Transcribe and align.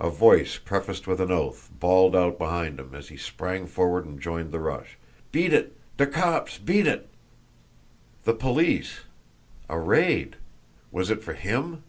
A 0.00 0.08
voice, 0.08 0.56
prefaced 0.56 1.06
with 1.06 1.20
an 1.20 1.30
oath, 1.30 1.68
bawled 1.78 2.16
out 2.16 2.38
behind 2.38 2.80
him, 2.80 2.94
as 2.94 3.08
he 3.10 3.18
sprang 3.18 3.66
forward 3.66 4.06
and 4.06 4.18
joined 4.18 4.50
the 4.50 4.58
rush: 4.60 4.96
"Beat 5.30 5.52
it! 5.52 5.76
De 5.98 6.06
cops! 6.06 6.56
Beat 6.56 6.86
it!" 6.86 7.06
The 8.24 8.32
police! 8.32 9.00
A 9.68 9.78
raid! 9.78 10.36
Was 10.90 11.10
it 11.10 11.22
for 11.22 11.34
HIM? 11.34 11.82